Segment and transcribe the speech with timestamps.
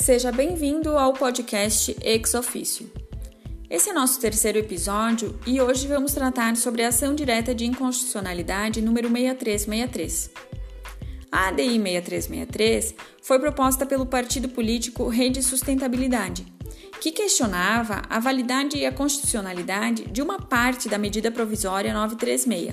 [0.00, 2.90] Seja bem-vindo ao podcast Ex Officio.
[3.68, 8.80] Esse é nosso terceiro episódio e hoje vamos tratar sobre a ação direta de inconstitucionalidade
[8.80, 10.30] número 6363.
[11.30, 16.46] A ADI 6363 foi proposta pelo partido político Rede Sustentabilidade,
[17.00, 22.72] que questionava a validade e a constitucionalidade de uma parte da medida provisória 936.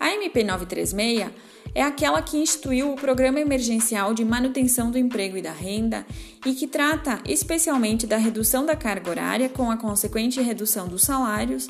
[0.00, 1.30] A MP 936
[1.74, 6.04] é aquela que instituiu o Programa Emergencial de Manutenção do Emprego e da Renda
[6.44, 11.68] e que trata especialmente da redução da carga horária com a consequente redução dos salários,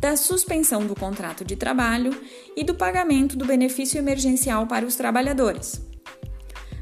[0.00, 2.18] da suspensão do contrato de trabalho
[2.56, 5.80] e do pagamento do benefício emergencial para os trabalhadores.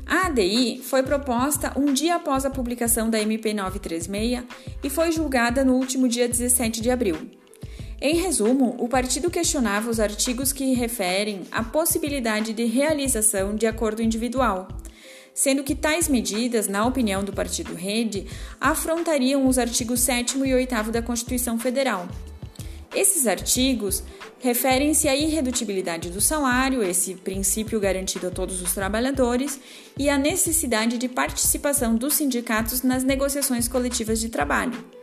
[0.06, 4.42] A ADI foi proposta um dia após a publicação da MP 936
[4.82, 7.39] e foi julgada no último dia 17 de abril.
[8.02, 14.00] Em resumo, o partido questionava os artigos que referem à possibilidade de realização de acordo
[14.00, 14.68] individual,
[15.34, 18.26] sendo que tais medidas, na opinião do Partido Rede,
[18.58, 22.08] afrontariam os artigos 7 e 8 da Constituição Federal.
[22.94, 24.02] Esses artigos
[24.38, 29.60] referem-se à irredutibilidade do salário, esse princípio garantido a todos os trabalhadores,
[29.98, 34.99] e à necessidade de participação dos sindicatos nas negociações coletivas de trabalho.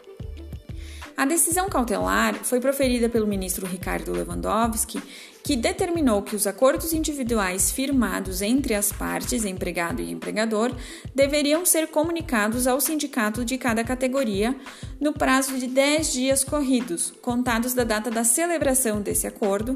[1.18, 5.02] A decisão cautelar foi proferida pelo ministro Ricardo Lewandowski,
[5.44, 10.72] que determinou que os acordos individuais firmados entre as partes, empregado e empregador,
[11.16, 14.56] deveriam ser comunicados ao sindicato de cada categoria
[15.02, 19.74] no prazo de 10 dias corridos, contados da data da celebração desse acordo,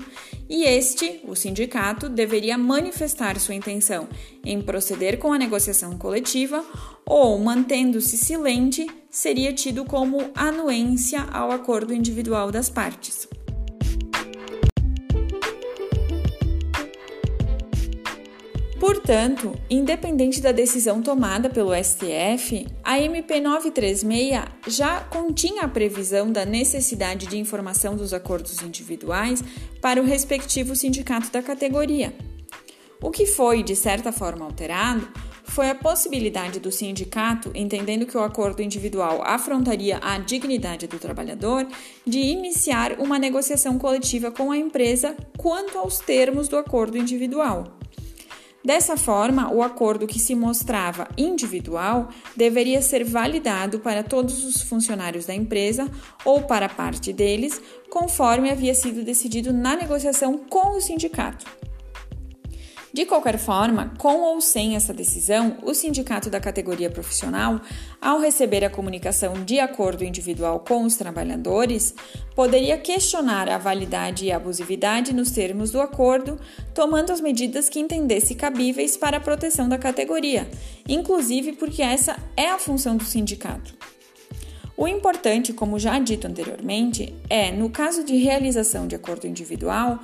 [0.47, 4.07] e este, o sindicato, deveria manifestar sua intenção
[4.45, 6.63] em proceder com a negociação coletiva
[7.03, 13.27] ou, mantendo-se silente, seria tido como anuência ao acordo individual das partes.
[18.79, 26.45] Portanto, independente da decisão tomada pelo STF, a MP 936 já continha a previsão da
[26.45, 29.43] necessidade de informação dos acordos individuais
[29.79, 32.13] para o respectivo sindicato da categoria.
[33.01, 35.07] O que foi, de certa forma, alterado
[35.43, 41.67] foi a possibilidade do sindicato, entendendo que o acordo individual afrontaria a dignidade do trabalhador,
[42.05, 47.79] de iniciar uma negociação coletiva com a empresa quanto aos termos do acordo individual.
[48.63, 55.25] Dessa forma, o acordo que se mostrava individual deveria ser validado para todos os funcionários
[55.25, 55.89] da empresa
[56.23, 57.59] ou para parte deles,
[57.89, 61.45] conforme havia sido decidido na negociação com o sindicato.
[62.93, 67.61] De qualquer forma, com ou sem essa decisão, o sindicato da categoria profissional,
[68.01, 71.95] ao receber a comunicação de acordo individual com os trabalhadores,
[72.35, 76.37] poderia questionar a validade e abusividade nos termos do acordo,
[76.73, 80.49] tomando as medidas que entendesse cabíveis para a proteção da categoria,
[80.85, 83.73] inclusive porque essa é a função do sindicato.
[84.81, 89.99] O importante, como já dito anteriormente, é, no caso de realização de acordo individual,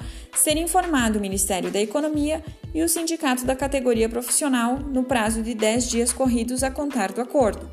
[0.47, 2.41] ser informado o Ministério da Economia
[2.73, 7.19] e o sindicato da categoria profissional no prazo de 10 dias corridos a contar do
[7.19, 7.69] acordo.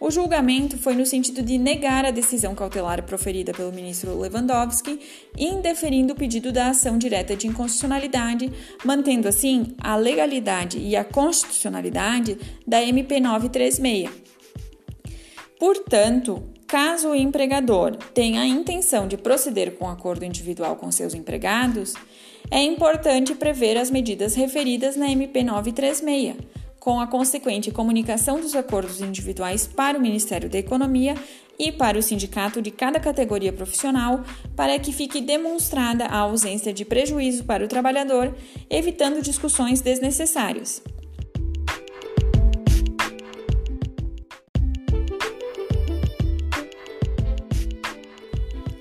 [0.00, 4.98] O julgamento foi no sentido de negar a decisão cautelar proferida pelo ministro Lewandowski,
[5.36, 8.50] indeferindo o pedido da ação direta de inconstitucionalidade,
[8.82, 14.10] mantendo assim a legalidade e a constitucionalidade da MP 936
[15.58, 16.42] Portanto,
[16.74, 21.94] caso o empregador tenha a intenção de proceder com acordo individual com seus empregados,
[22.50, 26.34] é importante prever as medidas referidas na MP 936,
[26.80, 31.14] com a consequente comunicação dos acordos individuais para o Ministério da Economia
[31.56, 34.24] e para o sindicato de cada categoria profissional,
[34.56, 38.34] para que fique demonstrada a ausência de prejuízo para o trabalhador,
[38.68, 40.82] evitando discussões desnecessárias.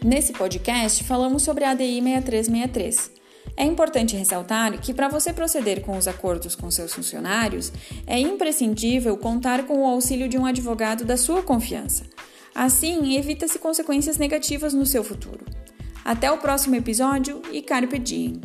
[0.03, 3.11] Nesse podcast, falamos sobre a ADI 6363.
[3.55, 7.71] É importante ressaltar que, para você proceder com os acordos com seus funcionários,
[8.05, 12.03] é imprescindível contar com o auxílio de um advogado da sua confiança.
[12.53, 15.45] Assim, evita-se consequências negativas no seu futuro.
[16.03, 18.41] Até o próximo episódio e Carpe Diem!